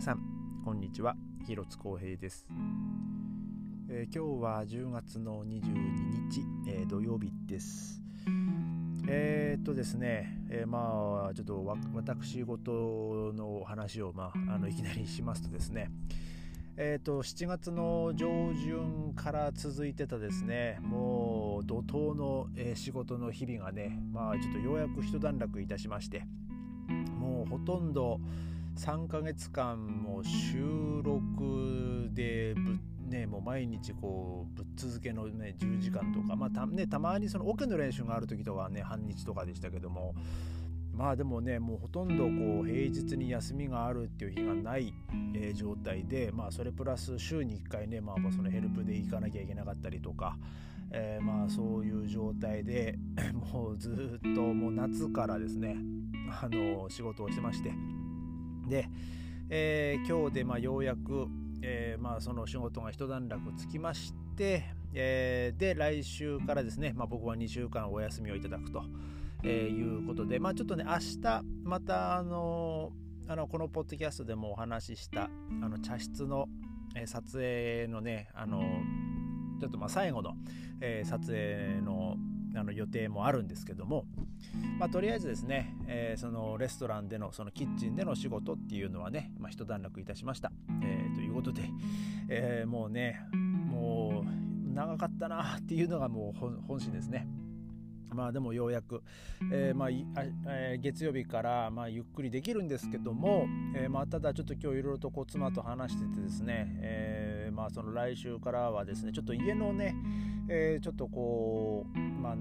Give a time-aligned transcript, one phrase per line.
[0.00, 1.14] 皆さんこんにちは。
[1.46, 2.46] 広津光平です、
[3.90, 5.50] えー、今日は10月の22
[6.30, 8.00] 日、えー、土曜日です。
[9.06, 15.90] えー、っとですね、えまあちょっと私事の話を、まあ、あのいきなりしますとですね。
[16.78, 26.24] えーと、7月の上旬から続いてたですねもう怒涛の、えー、仕事の日々がねまあちょっとようやく一段落いたしまして
[27.18, 28.18] もうほとんど
[28.80, 32.78] 3ヶ月間も収録でぶ
[33.10, 40.14] ね、もう毎日こうぶっ続けの、ね、10時間とか、まあたね、たまにそのオケの練習がある時とかはね半日とかでしたけども
[40.94, 44.94] まあでもねもうほとんどこう平日に休みがあるっていう日がない、
[45.34, 50.38] えー、状態でまあそれプラス週に1回ね、まあ、そのヘルプで行かなきゃいけなかったりとか、
[50.92, 52.96] えー、まあそういう状態で
[53.52, 55.76] もうずっともう夏からですね
[56.42, 57.72] あの仕事をしてまして
[58.70, 58.88] で、
[59.50, 61.26] えー、今日でまあようやく、
[61.60, 68.82] えー、まあその仕事が一段落つきまして、えー、で来週からですね、まあ、僕は2週間お休みをいただくと、
[69.44, 72.92] えいうことで、まあ、ちょっとね明日またあの
[73.28, 75.24] あのこのポッドキャストでもお話しした
[75.62, 76.46] あの茶室の、
[76.96, 78.62] え撮影のねあの
[79.60, 80.34] ちょっとまあ最後の、
[80.80, 82.09] え撮影の
[82.56, 84.06] あの予定もあるんですけども、
[84.78, 90.52] まあ、とりあえずですね、えー、そのレストランでのそのキッチンでの仕事っていうのはね、まあ、一段落いたしました。
[90.82, 91.62] えー、ということで、
[92.28, 97.26] えー、もうねもう長かったなっていうのがもう本心ですね。
[98.14, 99.02] まあでもようやく、
[99.52, 109.94] えー、まあえー、月曜日からまあゆっくりできるんですけども、えー、まあただちょっと今日いろいろとこう妻と話しててですね、えー、まあその来週からはですねちょっと家のね、
[110.48, 112.36] えー、ちょっとこうまあ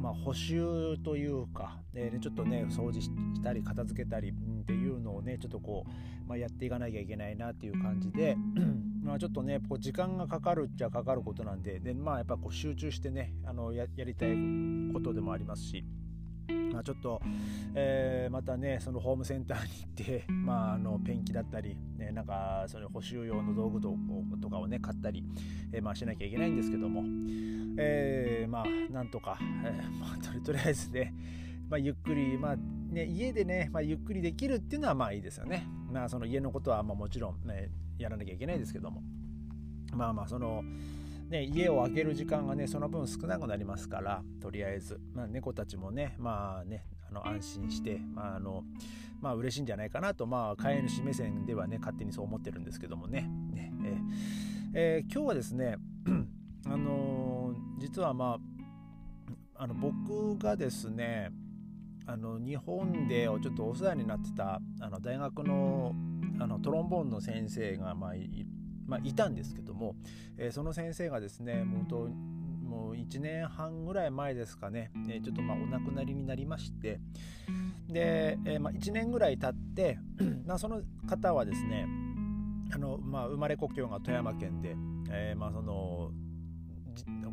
[0.00, 3.10] まあ、補修というか、えー、ちょっとね掃除し
[3.42, 8.36] たり片付けたりっていうのをねちょっとこう、まあ、やっていかなきゃいけないなっていう感じで
[9.02, 14.36] まあちょっとねこう時間がかかるっちゃかかることなんででまあやっぱこう集中してねあのやりたい
[14.92, 15.84] ことでもありますし。
[16.76, 17.22] まあ、ちょっと、
[17.74, 25.24] えー、またねそのホームセンターに行って、 まあ、あのペンキだったり、ね、なんかその補修用の道具とかをね買ったり、
[25.72, 27.02] えー、まあ、しなきゃいけないんですけども、
[27.78, 31.14] えー、まあなんとか、えまあ、とりあえずね、
[31.70, 35.66] まあ、ゆっくり、まあね、家でね、まあ、ゆっくりできるっていうのはまあいいですよね。
[35.90, 39.02] まあ、その家のことはまあもちろん、ね、やらなきゃいけないですけども
[39.92, 40.62] まあまあその
[41.28, 48.64] ね、家を空ける時間がねその分少なくなりますからとりあえず、まあ、猫たちもねまあねあの安心して、まああの
[49.20, 53.28] まあ嬉しいんじゃないかなと、まあ、飼い主目線ではね勝手にそう思ってるんですけどもね。
[53.52, 53.98] ね、えー
[54.74, 55.76] えー、今日はですね
[56.66, 58.38] あのー、実はま
[59.56, 61.30] ああの僕がですね
[62.06, 65.94] あの日本でちょっとお世話になってたあの大学の
[66.38, 68.46] あのトロンボーンの先生が、まあい
[68.86, 69.96] まあ、いたんですけども、
[70.38, 72.08] えー、その先生がですねもう
[72.66, 77.00] もう1年半ぐらい前ですかね、えー、ちょっとまあお亡くなりになりまして
[77.88, 79.98] で、えー、まあ、1年ぐらい経って
[80.44, 81.86] まあその方はですね
[82.72, 84.76] あの、まあ、生まれ故郷が富山県で、
[85.10, 86.10] えまあ、その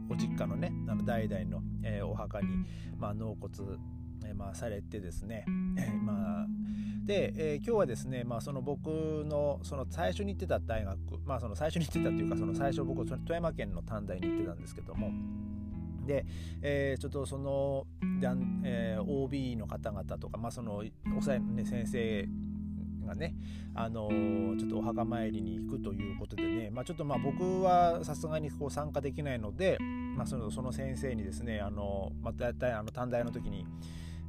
[0.10, 2.48] お実家のねあの代々の、えお墓に、
[2.98, 3.54] まあ、納骨
[4.28, 5.46] えまあ、されてですね、
[6.04, 6.48] まあ、
[7.06, 8.88] で、えー、今日はですね、まあ、その僕
[9.26, 15.12] のその最初に行ってた大学、まあ、その最初に行ってたというかその最初僕富山県の短大に行ってたんですけども。
[16.06, 16.26] で、
[16.62, 17.88] えー、ちょっとその、
[18.64, 20.84] えー、OB の方々とか、まあ、その
[21.18, 22.28] おさえ、ね、先生
[23.06, 23.36] がね、
[23.74, 29.78] あのー、ちょっとお墓参りに行くということでね、まあ、ちょっとまあ僕はさすがにこう参加できないので、
[30.16, 33.66] まあ、そのその先生にですね、あのまたあの短大の時に、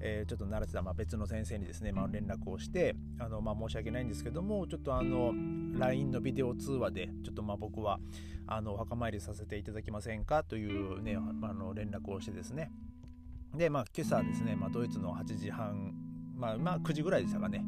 [0.00, 5.32] えー、ちょっと慣れてた、まあ、別の先生にですね、まあ、連絡をしてあの、まあ、申し訳ないんですけどもちょっとあの
[5.78, 7.98] LINE のビデオ通話でちょっとまあ僕は
[8.46, 12.70] あのお墓参りさせていただけませんかというねあの連絡をしてですね。
[13.54, 15.94] でまあ今朝ですね、まあ、ドイツの8時半
[16.36, 17.64] まあ、まあ9時ぐらいでしたかね、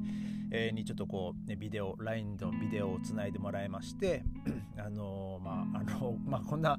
[0.50, 4.24] えー、にちょっとこう、ね、ビデオ LINE のビデオをつないでもらいまして
[4.76, 6.78] あのまああのまあこんな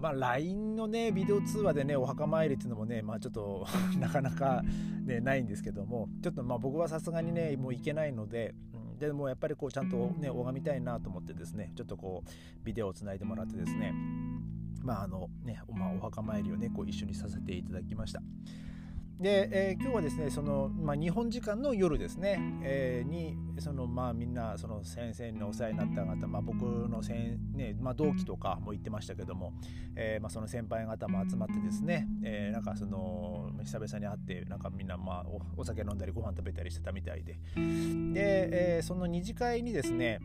[0.00, 3.66] まあ、LINE のね、ビデオ通話でね、お墓参りっていうのもね、まあちょっと
[3.98, 4.62] なかなか
[5.04, 8.54] ね、ないんですけども、ちょっとまあ僕はさすがにね、もう行けないので、
[9.00, 13.92] でもやっぱりこうちゃんとね、拝みたいなと思ってですね、ちょっとこう、ビデオをつないでもらってですね、
[14.82, 18.22] まああのね、まあ、お墓参りをね、こう一緒にさせていただきました。
[19.20, 29.52] で、えー、今日はですねその、まあ、日本時間の夜ですね、えー、にその、まあ、みんなその先生にお世話になった方、まあ、僕のせん、ねまあ、同期とかも言ってましたけども、
[29.96, 35.24] えーまあ、その先輩方も集まってですね、えー、なんかその久々に会ってなんかみんな、まあ
[35.56, 37.32] お、お酒飲んだりご飯食べたりしてたみたいで。
[37.32, 40.20] で、えー、その二次会にですね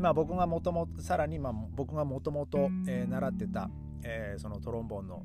[0.00, 3.68] まあ、僕がもともとさらに、まあ、僕がもともと習ってた、
[4.02, 5.22] えー、そのトロンボーンの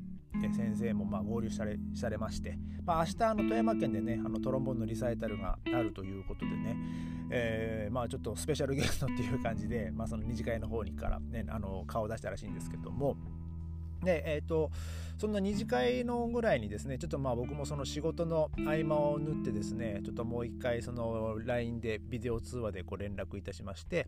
[0.54, 6.78] 先生もま合流されされまして、まあ、明日あの富山県でねあのトロンボーンのリサイタルがあるということでね、
[7.30, 13.18] えー、まあちょっとスペシャルゲストっていう感じで、まあ、その二次会の方にから、ね、あの顔を出したらしいんですけども
[14.06, 14.72] でえっ、ー、と
[15.18, 24.07] そんな二次会のぐらいにですねちょっとまあ僕もその仕事の合間を縫ってですねちょっともう一回その LINE でビデオ通話でこう連絡いたしまして、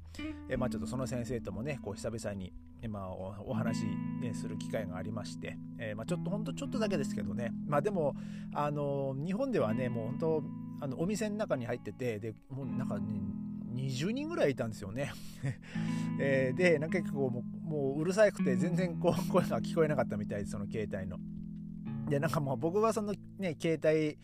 [0.50, 2.52] えまあちょっとその先生ともねこう久々に、
[2.90, 3.86] まあ、お話、
[4.22, 8.16] ね、する機会がありまして、えまあちょっとほんとちょっとだけですけどねまあでも
[8.54, 10.44] あの日本ではねもう本当
[10.82, 13.04] あのお店の中に入っててでもうなんか、ね、
[13.78, 15.12] 20人ぐらいいたんですよね。
[16.20, 21.18] えー、でなんか結構もうもううるさくて全然こう声が聞こえなかったみたいですその携帯の。
[22.09, 24.18] でなんかもう僕はそのね携帯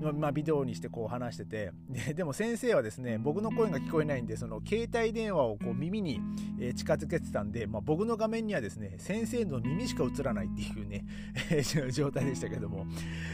[0.00, 6.20] の、まあ、ビデオにしてこう話しててで でも先生はですね僕の声が聞こえないんでその携帯電話をこう耳に、
[6.60, 11.04] え近づけてたんで、まあ、僕の画面にはですね先生の耳しか映らないっていうね
[11.90, 12.86] 状態でしたけども、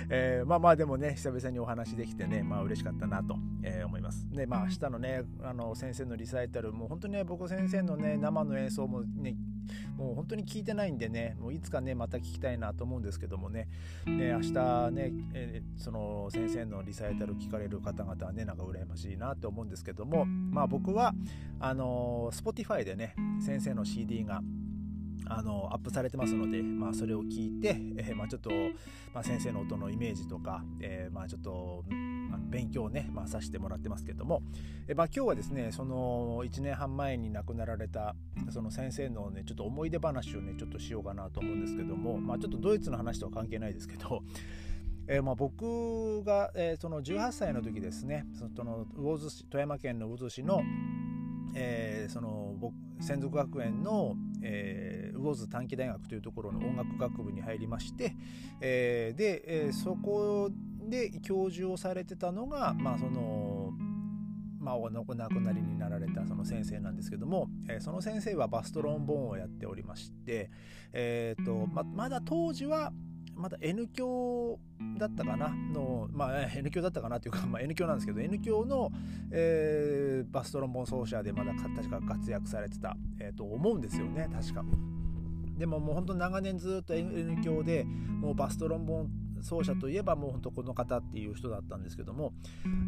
[0.09, 4.29] えー、まあまあでもね久々にお話できてねまあ嬉しかったなと、えー、思います。
[4.31, 9.37] でまあ明日のねあの先生のリサイタルもう本当にね僕先生のね生の演奏もね
[9.97, 13.69] もう本当に聞いてないんでねもういつかねまた聞きたいなと思うんですけどもね。
[14.07, 20.25] ね明日ね、えー、その先生のリサイタル聞かれる方々はねなんか羨ましいなと思うんですけども。
[20.25, 21.15] まあ僕は
[21.61, 24.43] あの Spotify でね先生の CD が
[25.27, 28.51] あのアップされてますので、まあ、それを聞いて、えー、まあ、ちょっと、
[29.15, 31.85] まあ、先生の音のイメージとか、えー、まあ、ちょっと
[32.53, 34.43] 勉強をね、まあ、させてもらってますけども、
[34.87, 38.15] え、まあ、今日はですねその1年半前に亡くなられた
[38.51, 44.23] その先生のねちょっと思い出話をねちょっとしようかなと思うんですけども、まあ、ちょっとドイツの話とは関係ないですけど、
[45.09, 50.63] えまあ、僕が、えー、その18歳の時ですねその魚津市富山県の魚津市の、
[51.55, 52.55] えー、その
[53.01, 58.15] 専属学園の、えー、魚津短期大学というところの音楽学部に入りまして、
[58.61, 60.51] えー、で、えー、そこ
[60.91, 63.73] で教授をされてたのが、まあ、その
[64.59, 70.53] まあ、お亡くなりになられたその先生なんですけども、えー、その先生はバストロンボーンをやっておりまして、
[70.93, 72.93] えーとままだ当時は
[73.35, 74.59] まだ N 教
[74.99, 78.91] だったかなの、まあ、N 教だったかなというか、まあ、N 教なんですけど N 教の、
[79.31, 84.65] えー、バストロンボン奏者でまだ確か活躍されてた、えー、と思うんですよね確か。
[85.59, 89.11] でももう本当長年ずっと N 教でもうバストロンボン
[89.43, 92.33] 奏者といえばもう本当この方っていう人だったんですけども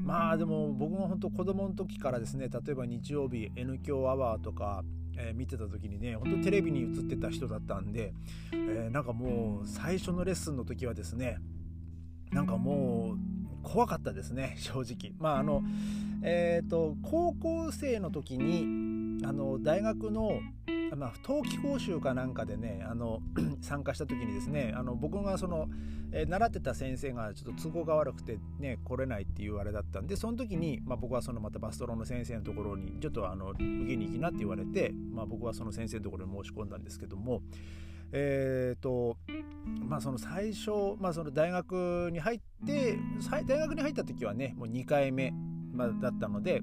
[0.04, 4.84] まあでも僕も本当子供の時からですね例えば日曜日 N 教アワーとか
[5.16, 8.12] えー、見てた時にね本当テレビに映ってた人だったんで、
[8.52, 11.38] えー、なんかもう最初のレッスンの時はですね
[12.32, 13.18] なんかもう
[13.62, 15.12] 怖かったですね正直。
[15.18, 15.62] まああの
[16.22, 20.40] えっ、ー、と高校生の時にあの大学の
[20.96, 23.20] まあ、冬季講習かなんかでねあの
[23.60, 25.68] 参加した時にですねあの僕がその、
[26.12, 33.64] え、習ってた先生がちょっと都合が悪くてね来れないっていうあれだったんでその時に、まあ、僕はそのまたバストロの先生のところにちょっとあの受け
[33.96, 37.42] に行きなって言われて、まあ、僕はその先生のところに申し込んだんですけども
[38.16, 39.16] えーと
[39.88, 40.70] まあ、その最初、
[41.00, 42.96] まあ、その大学に入って
[43.28, 45.32] 大学に入った時はねもう2回目、
[46.00, 46.62] だったので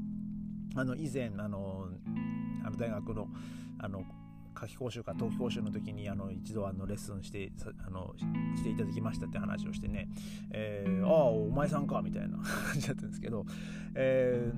[0.76, 1.90] あの以前あの
[2.64, 3.28] あの大学の
[3.80, 4.04] あの
[4.54, 7.52] 夏季講習か冬季講習の時にあの一度あのレッスンして
[7.86, 8.14] あの
[8.56, 10.10] していただきましたって話をしてね、
[10.52, 12.38] えー、ああお前さんかみたいな
[12.72, 13.46] 感じだったんですけど、
[13.96, 14.52] え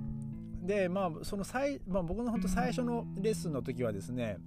[0.64, 4.38] ー、でまあその最、まあ、僕の本当最初のレッスンの時はですね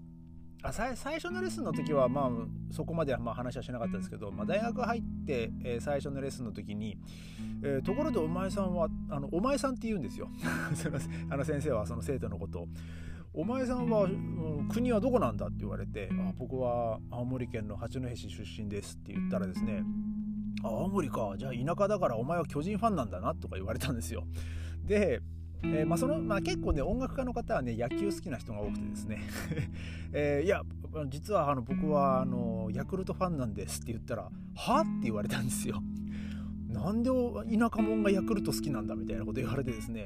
[0.62, 2.30] あ最初のレッスンの時はまあ
[2.72, 6.98] そこまではまあ話はしなかったんですけど、まあ、大学入って、えー、最初のレッスンの時に、
[7.62, 10.28] えー、ところでお前さんはあのお前さんって言うんですよ。
[11.30, 12.68] あの先生はその生徒のことを。
[13.38, 19.82] お前さんは、うん、国はどこなんだって言われてあ僕は青森県の八戸市出身ですって言ったらですね
[20.64, 24.24] 青森かじゃあ田舎だからお前は巨人ファンなんだなとか言われたんですよ
[24.84, 25.20] で
[25.62, 29.22] えー、まあそのまあ、結構ね音楽家の方はね野球好きな人が多くてですね、
[30.12, 30.62] えー、いや
[31.08, 35.82] 実はあの僕はあのヤクルトファンなんですって言ったら「は?」って言われたんですよ。
[36.68, 40.04] なんで田舎者がヤクルト好きなんだみたいなこと言われてですね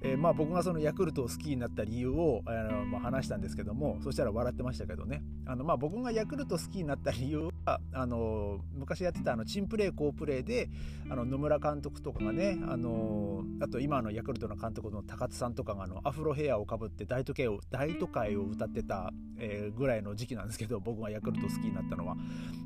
[0.00, 5.22] えー、まあ僕がそのヤクルトを好きになった理由をあの、まあ、話したんですけどもそしたら笑ってましたけどね。
[5.46, 10.68] あの、まあ、僕がヤクルト好きになった理由はあの昔やってたあのチンプレー好プレーで
[11.10, 22.16] あの野村監督とかがねあのあと今のヤクルトの監督の高津さんとかがあのアフロヘアをかぶって大都会を大都会を歌ってた、えー、ぐらいの時期なんですけど僕がヤクルト好きになったのは、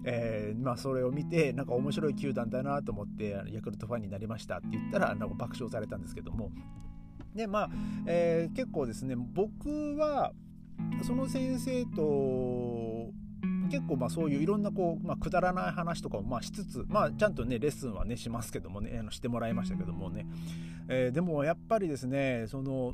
[0.04, 6.50] えー、まあ、それを見てなんか面白い球団だなと思ってヤクルトファンになりましたって言ったらなんか爆笑されたんですけども。
[7.34, 7.70] でまあ、
[8.06, 10.32] えー、結構ですね僕は
[11.02, 13.10] その先生と
[13.70, 20.26] 結構まあそういういろんなこう、まあ、くだらない話とかをまあしつつ、まあ、ちゃんとねレッスンはねしますけどもねあのしてもらいましたけどもね、
[20.88, 22.92] えー、でもやっぱりですねその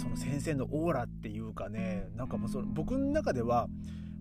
[0.00, 3.68] その先生のオーラっていうかねなんかもうその僕の中では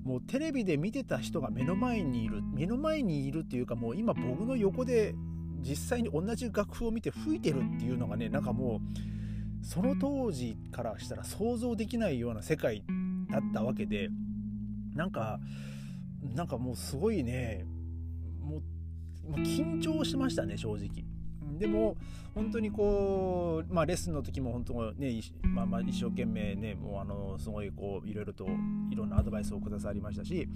[0.04, 5.16] もうテレビで見てた人が目の前にいる目の前にいるっていうかもう今僕の横で
[5.62, 9.23] 実際に同じ楽譜を見て吹いてるっていうのがねなんかもう
[9.64, 12.84] その当時からしたら想像できないような世界
[13.32, 14.10] だったわけで
[14.94, 15.40] なんか
[16.36, 17.66] なんかもうすごいね
[18.42, 21.06] もう緊張しましたね正直。
[21.58, 21.96] でも
[22.34, 28.48] 本当にこう、まあ、レッスンの時も本当ね、まあ、まあ一生懸命ねもうあのすごいこういろいろと
[28.92, 30.48] いろんなアドバイスをくださりましたし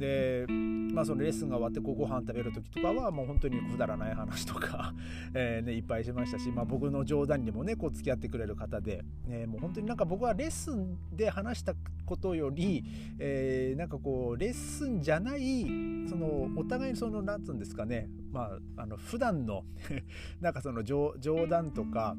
[0.00, 4.94] で、まあ、そのレッスンが終わってこうご飯食べる時とかはもう本当にくだらない話とか
[5.34, 11.74] えね、いっぱいしましたし、まあ、僕の冗談にもねこう付き合ってくれる方で、ね、もう本当になんか僕はレッスンで話した
[12.06, 12.82] ことより、
[13.18, 15.66] えー、なんかこうレッスンじゃない
[16.08, 19.64] そのお互いにその何つうんですかねまああの普段の
[20.40, 21.14] なんかその冗
[21.46, 22.16] 談とか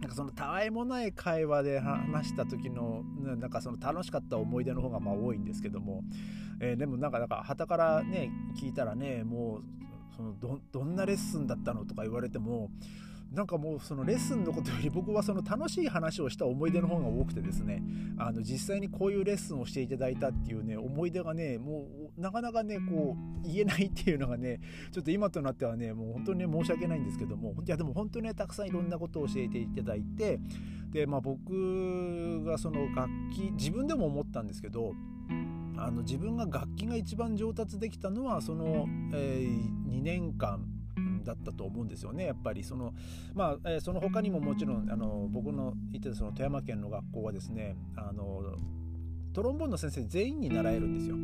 [0.00, 6.02] なんかそのたわいもない会話で話した時のなんかその楽しかった思い出の方がまあ多いんですけども、
[6.60, 9.62] えー、でもなんかなんか旗からね聞いたらねもう
[10.16, 12.70] そのどどんなレッスンだったのとか言われても
[13.32, 17.82] なんかもうそのレッスンのことより僕はその楽しい話をした思い出の方が多くてですね
[18.18, 24.60] あの実際にこういうレッスンをしていただいたっていうね思い出がねもうなかなかねこう言えないっていうのがね
[24.90, 30.40] ちょっと今となってはねもう本当にね申し訳ないんですけどもいやでも本当にねたくさんいろんなことを教えていただいて
[30.90, 34.92] でまあ僕がその楽器自分でも思ったんですけど
[35.76, 40.66] あの自分が楽器が一番上達できたのはその、えー、2年間
[41.24, 41.90] だったと思うん。
[41.90, 42.94] ですよねやっぱりその
[43.34, 48.56] まあ、えー、その他にももちろんあの僕の行ってたその富山県の学校はですねあの
[49.32, 51.14] トロンボーンの先生全員に習えるんですよ。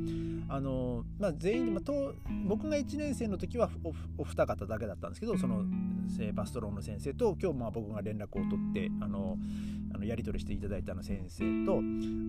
[0.49, 2.15] あのまあ、全員で、まあ、と
[2.47, 3.69] 僕が1年生の時は
[4.17, 5.65] お二方だけだったんですけどその
[6.35, 9.37] バストロンの先生と今日まあ僕が連絡を取ってあの
[9.93, 11.81] あのやり取りしていただいたの先生と、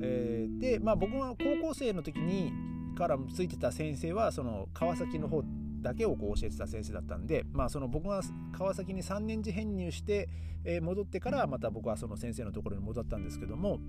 [0.01, 2.51] えー、で、まあ、僕が高校生の時に
[2.97, 5.43] からついてた先生はその川崎の方
[5.87, 10.27] だけをこう教えてた先生だったんで、まあ、その僕が川崎に3年次編入して、
[10.65, 13.79] え、戻ってからまた僕はその先生のところに戻ったんですけども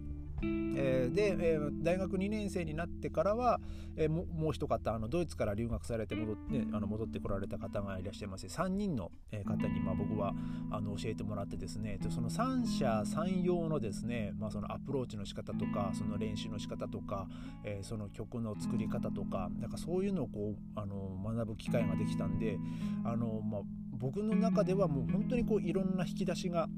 [0.42, 3.60] えー、で、えー、大学2年生になってからは、
[3.96, 9.10] えー、ももう一方あのドイツから留学されて戻って、あの戻ってこられた方がいらっしゃいまして3人の
[9.44, 10.34] 方に、まあ、僕は
[10.70, 17.26] あの教えてもらってですねその三者三様のですね、まあ、そのアプローチの仕方とかその練習の仕方とか、
[17.64, 22.58] えー、その曲の作り方とかなんかそういうのをこうあの学ぶ機会ができたんで
[23.04, 23.60] あの、まあ、
[23.92, 26.68] 僕の中ではもう本当にこういろんな引き出しが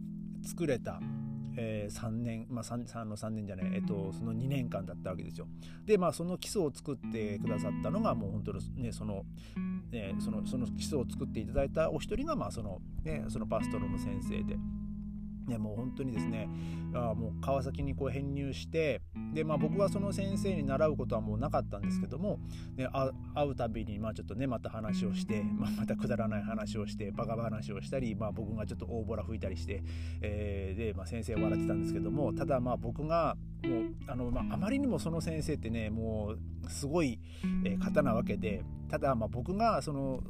[0.43, 1.01] 作れた
[1.57, 5.47] えー、3年、まあ3、3, の3年じゃない、えっと、その2年間だったわけですよ。
[5.85, 9.25] で、まあ、その基礎を作ってくださったのが、もう本当のね、その、
[9.91, 14.57] ね、その、その基礎を作っていただいたお一人が、まあ、その、ね、そのパストロの先生で。
[15.51, 16.49] ね、もう本当にですね
[16.95, 19.01] あもう川崎にこう編入して
[19.35, 22.39] で、まあ、僕はその先生に習うことはもうなかったんですけども、
[22.77, 22.89] ね、
[23.35, 29.83] 会うたびにまあちょっとねまた話をして、まあ、またくだらない話をしてバカ話をしたり、まあ、僕がちょっと大ボラ吹いたりして、
[30.23, 37.19] えー、で、まあ、先生笑ってたんですけどもただまあ僕がもうあの、まあ、あまりにもその先生ってねもうすごい、
[37.81, 40.21] 方なわけでただまあ僕がその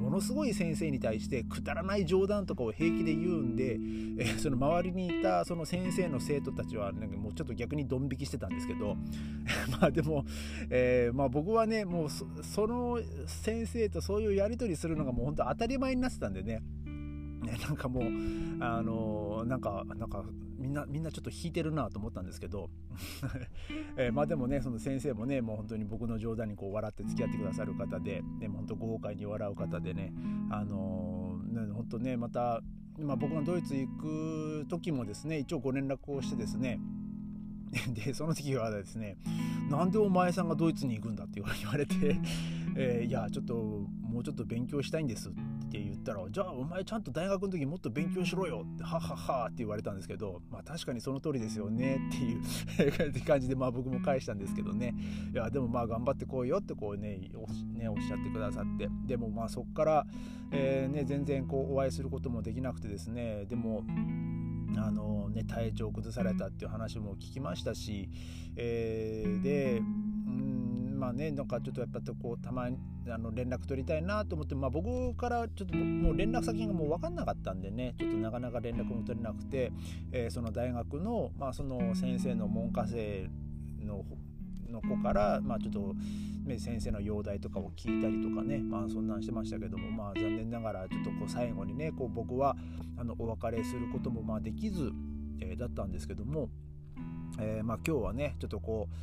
[0.00, 3.78] ものすごい先生に対してくだらない冗談とかを平気で言うんで、
[4.18, 8.96] え、その周りにいたその先生の生徒たちはなんかもうちょっと逆にドン引きしてたんですけど
[9.80, 10.24] まあでも、
[10.70, 16.62] えー、まあ、僕はねもうその先生とそういうやり取りするのがもう本当当たり前になってたんでね。
[17.42, 18.04] ね、 なんかもう
[18.60, 20.24] あの、なんかなんか
[20.58, 22.70] みんなみんなちょっと引いてるなと思ったんですけど、
[23.96, 30.12] え、まあでもねその先生もねもう本当に僕の冗談にこう笑って付き合ってくださる方ででも本当豪快に笑う方でね
[30.50, 31.40] あの、
[31.74, 32.62] 本当ねまた
[32.98, 36.78] 今僕がドイツ行く時もですね一応ご連絡をしてですね
[37.94, 39.16] でその時はですね
[39.70, 42.20] 「なんでお前さんがドイツに行くんだ?」って言われて、
[42.76, 43.54] えー、いやちょっと
[44.02, 52.16] もうちょっと勉強したいんです」ってって言ったら「じゃあお前ちゃんと大学の時もっと勉強しろよ」って「ははは」って言われたんですけどまあ確かにその通りですよねって
[52.82, 54.94] いう 感じでまあ僕も返したんですけどね
[55.32, 57.20] いやでもまあ頑張ってこいよってこうね
[57.74, 58.88] ねおっしゃってくださって。
[59.06, 60.06] でもまあそっから、
[60.50, 63.46] えー、ね、全然こうお会いすることもできなくてですね。
[63.46, 63.84] でも
[64.76, 68.08] あのね、体調を崩されたっていう話も聞きましたし、
[68.56, 70.69] えー、でうん
[71.00, 72.76] まあねなんかちょっとやっぱこうたまに
[73.08, 79.72] あの連絡取りたいなと思って、まあ、僕からちょっともう連絡先がもう分かんなかったんでねちょっとなかなか連絡も取れなくて、
[80.12, 83.30] えー、その大学の,、まあその先生の門下生
[83.82, 84.04] の
[84.70, 85.94] の子から、まあ、ちょっと、
[86.44, 92.56] ね、先生の容体とかを聞いたりとかね、まあ、そんなんしてましたけども、まあ、残念ながらちょっとこう最後にねこう僕は
[92.96, 94.92] あのお別れすることもまあできず、
[95.40, 96.50] えー、だったんですけども、
[97.40, 98.94] えー、まあ、今日はねちょっとこう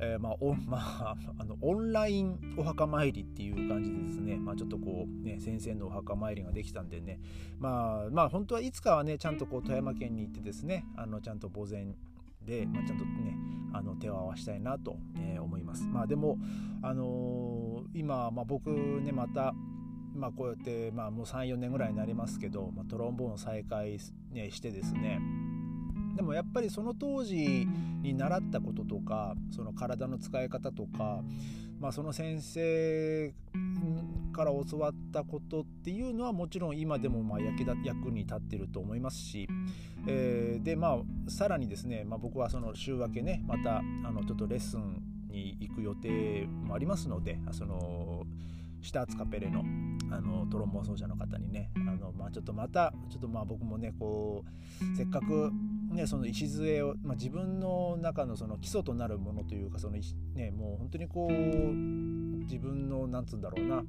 [0.00, 7.20] えー、まあおまあ、あのオンラインお墓参りっていう感じでですね、まあ、ちょっとこう、ね、先生のお墓参りができたんでね、
[7.58, 11.86] まあ、まあ本当はいつかはねちゃんとこう富山県に行ってですねあのちゃんと墓前
[12.46, 13.36] で、まあ、ちゃんとね
[13.72, 15.84] あの手を合わしたいなと、えー、思います。
[15.84, 16.38] まあ、でも、
[16.82, 19.54] あのー、今、まあ、僕ねまた
[20.14, 23.98] まあ、こうやって、まあ、もう34年ぐらいになりますけど、まあ、トロンボーン再開、
[24.32, 25.20] ね、してですね
[26.16, 27.66] でもやっぱりその当時
[28.02, 31.22] に習ったこととかその体の使い方とか、
[31.78, 33.32] まあ、その先生
[34.32, 39.48] から教わったことっていうのはもちろん今でもまあ役役に立ってると思いますし、
[40.06, 48.24] えー、でまあさらにですね、まあ、僕はその週明けねまたあのちょっとレッスンに行く予定もありますのでその
[48.82, 49.62] シターツカペレの
[50.10, 55.50] あのトロンボン奏者の方にねあの、まあ、ちょっとまたちょっとまあ僕もねこうせっかく、
[55.92, 59.96] ね、その礎を、まあ、自分の中のその基礎となるものというかその、
[60.34, 63.82] ね、もう本当にこう自分のなんつうんだろうな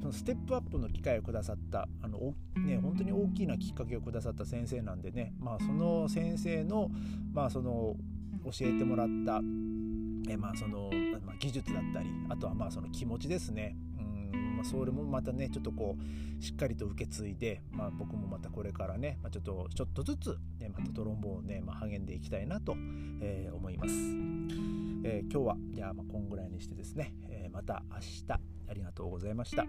[0.00, 6.90] そのステップアップの機会をくださったあの、ね、本当に大きなきっかけをくださった先生なんでね、まあ、その先生の,、
[7.32, 7.96] まあその
[8.44, 9.40] 教えてもらった
[10.28, 10.90] えまあその
[11.26, 13.76] ま、技術だったりあとはまあその気持ちですね。
[14.60, 22.74] まあ、それもまたねちょっとこうしっかりと受け継いで、まあ、僕もまたこれからね、まあ、ちょっとちょっとずつ、ね、またトロンボーンをね、まあ、励んでいきたいなと、
[23.22, 23.94] えー、思います、
[25.04, 28.38] えー、今日はじゃあまあこんぐらいにしてですね、えー、また明日あ
[28.74, 29.64] りがとうございました。